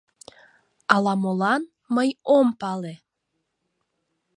Ала-молан, 0.93 1.63
мый 1.95 2.09
ом 2.37 2.47
пале- 2.59 2.93